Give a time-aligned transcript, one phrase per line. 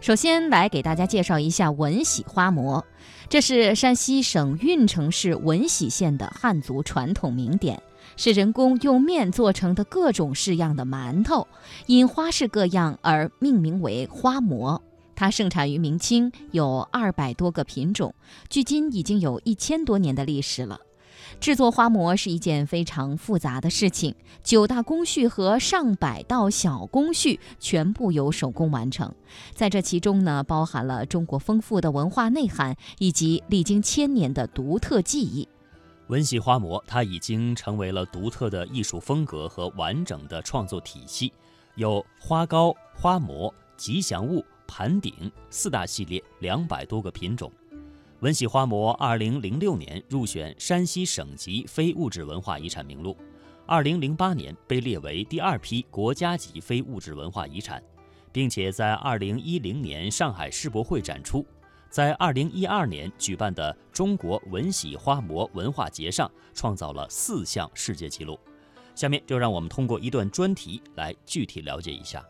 [0.00, 2.84] 首先来给大家介绍一下闻喜花馍，
[3.28, 7.82] 这是山西省运城市闻喜县的汉族传统名点，
[8.16, 11.48] 是人工用面做成的各种式样的馒头，
[11.86, 14.80] 因花式各样而命名为花馍。
[15.16, 18.14] 它盛产于明清，有二百多个品种，
[18.48, 20.78] 距今已经有一千多年的历史了。
[21.40, 29.12] 制作花馍是一件非常复杂的事情，九大工序和上百道小工序全部由手工完成。
[29.54, 35.48] 在这其中呢，包含了中国丰富的文化内涵以及历经千年的独特技艺。
[36.08, 41.32] 文喜花馍，它已经成为了独特的艺术风格和完整的创作体系，
[41.74, 47.52] 有花糕、花馍、吉祥物、盘顶四大系列，两百多个品种。
[48.20, 53.16] 闻喜花馍，二零零六年入选山西省级非物质文化遗产名录，
[53.64, 57.80] 二零零八年被列为第二批国家级非物质文化遗产，
[58.32, 61.46] 并且在二零一零年上海世博会展出，
[61.90, 68.36] 在二零一二年举办的中国闻喜花馍文化节上创造了四项世界纪录。
[68.96, 72.24] 下面就让我们通过一段专题来具体了解一下。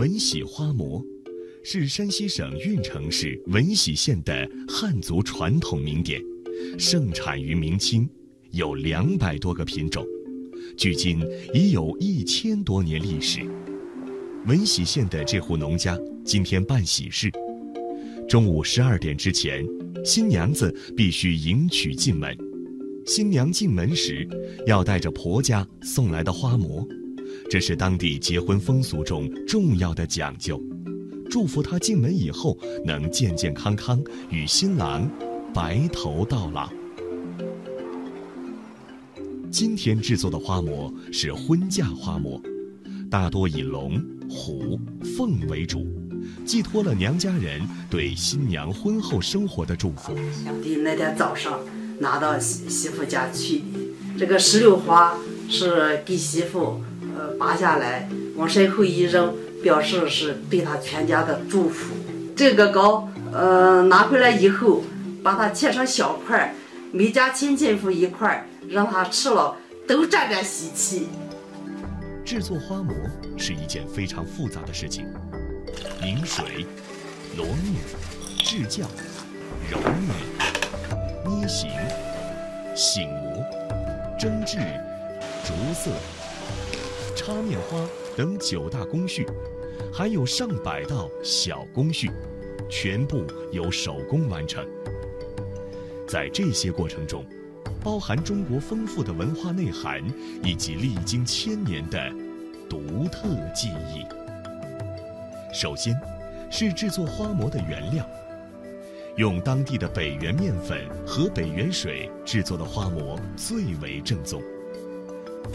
[0.00, 1.04] 闻喜花馍
[1.62, 6.18] 是山西省运城市闻喜县的汉族传统名点，
[6.78, 8.08] 盛产于明清，
[8.52, 10.02] 有两百多个品种，
[10.74, 11.20] 距今
[11.52, 13.40] 已有一千多年历史。
[14.46, 17.30] 闻喜县的这户农家今天办喜事，
[18.26, 19.66] 中午十二点之前，
[20.02, 22.34] 新娘子必须迎娶进门。
[23.04, 24.26] 新娘进门时，
[24.66, 26.88] 要带着婆家送来的花馍。
[27.50, 30.62] 这是当地结婚风俗中重要的讲究，
[31.28, 35.10] 祝福她进门以后能健健康康与新郎
[35.52, 36.70] 白头到老。
[39.50, 42.40] 今天制作的花馍是婚嫁花馍，
[43.10, 44.78] 大多以龙、虎、
[45.16, 45.84] 凤为主，
[46.44, 50.14] 寄托了娘家人对新娘婚后生活的祝福。
[50.44, 51.58] 小弟那天早上
[51.98, 53.62] 拿到媳媳妇家去，
[54.16, 55.18] 这个石榴花
[55.48, 56.80] 是给媳妇。
[57.16, 61.94] 呃拔下来，往身后一扔，表示是对他全家的祝福。
[62.36, 64.82] 这个糕，呃，拿回来以后，
[65.22, 66.54] 把它切成小块，
[66.92, 69.56] 每家亲戚夫一块，让他吃了
[69.86, 71.08] 都沾沾喜气。
[72.24, 72.94] 制作花馍
[73.36, 75.04] 是一件非常复杂的事情，
[76.00, 76.64] 拧水、
[77.36, 77.82] 揉面、
[78.38, 78.88] 制酱、
[79.70, 81.68] 揉面、捏形、
[82.74, 83.44] 醒馍、
[84.18, 84.56] 蒸制、
[85.44, 85.90] 着色。
[87.20, 87.86] 插面花
[88.16, 89.26] 等九大工序，
[89.92, 92.10] 还有上百道小工序，
[92.66, 94.66] 全部由手工完成。
[96.08, 97.22] 在这些过程中，
[97.84, 100.02] 包含中国丰富的文化内涵
[100.42, 102.10] 以及历经千年的
[102.70, 104.02] 独特技艺。
[105.52, 105.94] 首先，
[106.50, 108.08] 是制作花馍的原料，
[109.18, 114.42] 用当地的北原面粉和北原水制作的花馍最为正宗。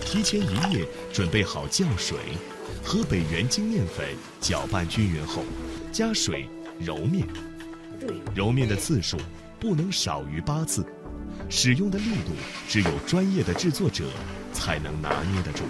[0.05, 2.16] 提前一夜准备好酵水，
[2.83, 4.05] 和北原精面粉
[4.39, 5.41] 搅拌均匀后，
[5.91, 6.47] 加水
[6.79, 7.27] 揉面。
[8.35, 9.17] 揉面的次数
[9.59, 10.85] 不能少于八次，
[11.49, 12.33] 使用的力度
[12.69, 14.05] 只有专业的制作者
[14.53, 15.63] 才能拿捏得住。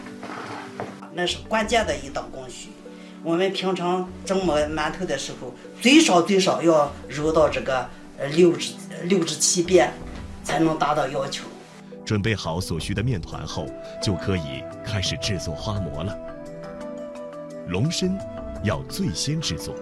[1.13, 2.69] 那是关键的一道工序。
[3.23, 8.73] 我们平常蒸馍馒头的时候，最少最少要揉到这个呃六至
[9.05, 9.93] 六至七遍，
[10.43, 11.45] 才能达到要求。
[12.05, 13.65] 准备好所需的面团后，
[14.01, 16.15] 就可以开始制作花馍了。
[17.67, 18.15] 龙身
[18.63, 19.73] 要最先制作，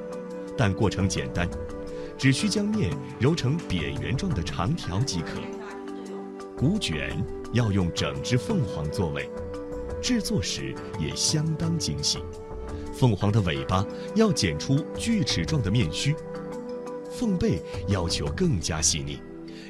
[0.57, 1.47] 但过程简单，
[2.17, 2.89] 只需将面
[3.19, 5.41] 揉成扁圆状的长条即可。
[6.55, 7.11] 骨卷
[7.51, 9.29] 要用整只凤凰作为，
[10.01, 12.19] 制作时也相当精细。
[12.93, 13.85] 凤凰的尾巴
[14.15, 16.15] 要剪出锯齿状的面须，
[17.11, 19.19] 凤背要求更加细腻。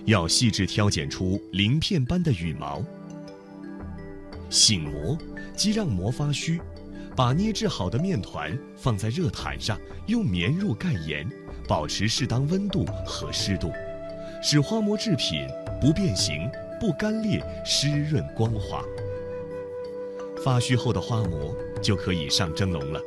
[0.06, 2.84] 要细致挑拣出鳞片般的羽毛。
[4.50, 5.18] 醒膜
[5.56, 6.60] 即让膜发虚，
[7.16, 11.28] 把捏制好的面团放在热毯上，用棉褥盖严，
[11.68, 13.72] 保持适当温度和湿度，
[14.44, 15.48] 使花膜制品
[15.82, 16.50] 不变形、
[16.80, 18.84] 不干裂、湿润光滑。
[20.44, 23.02] 发虚后的花膜就可以上蒸笼了。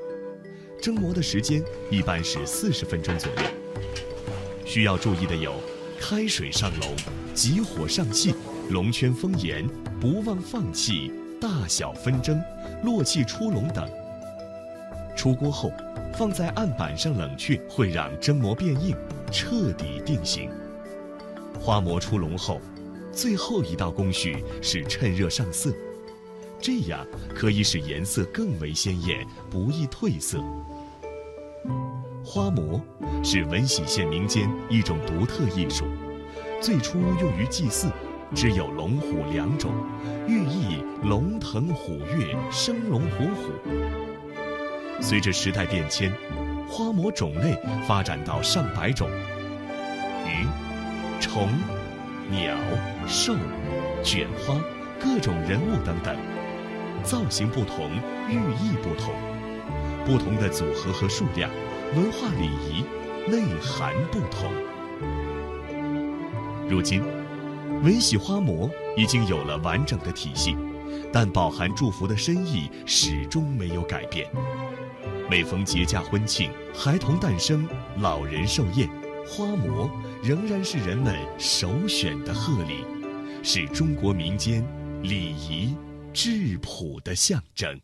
[0.81, 3.39] 蒸馍的时间一般是四十分钟左右。
[4.65, 5.55] 需要注意的有。
[6.01, 6.95] 开水上笼，
[7.35, 8.35] 急火上气，
[8.71, 9.67] 笼圈封严，
[10.01, 11.11] 不忘放气，
[11.41, 12.41] 大小分蒸，
[12.85, 13.89] 落气出笼等。
[15.17, 15.73] 出锅后，
[16.15, 18.95] 放在案板上冷却，会让蒸馍变硬，
[19.33, 20.51] 彻底定型。
[21.59, 22.61] 花馍出笼后，
[23.13, 25.73] 最后一道工序是趁热上色，
[26.61, 27.05] 这样
[27.35, 30.39] 可以使颜色更为鲜艳，不易褪色。
[32.29, 32.83] 花模
[33.23, 35.85] 是闻喜县民间一种独特艺术，
[36.61, 37.89] 最初用于祭祀，
[38.35, 39.73] 只有龙虎两种，
[40.27, 43.53] 寓意龙腾虎跃，生龙活虎。
[45.01, 46.13] 随着时代变迁，
[46.69, 47.57] 花模种类
[47.87, 49.09] 发展到上百种，
[50.27, 50.49] 鱼、
[51.21, 51.49] 虫、
[52.29, 52.57] 鸟、
[53.07, 53.37] 兽、
[54.03, 54.57] 卷花、
[54.99, 56.17] 各种人物等等，
[57.05, 57.89] 造型不同，
[58.29, 59.15] 寓意不同，
[60.05, 61.49] 不同的组合和数量。
[61.95, 62.85] 文化礼仪
[63.31, 64.51] 内涵不同。
[66.69, 67.03] 如今，
[67.83, 70.57] 文喜花馍已经有了完整的体系，
[71.13, 74.29] 但饱含祝福的深意始终没有改变。
[75.31, 77.67] 每逢节假婚庆、孩童诞生、
[78.01, 78.89] 老人寿宴，
[79.27, 79.91] 花馍
[80.23, 82.85] 仍然是人们首选的贺礼，
[83.43, 84.63] 是中国民间
[85.03, 85.75] 礼仪
[86.13, 87.81] 质朴的象征。